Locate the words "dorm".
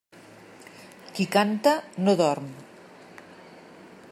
2.23-2.47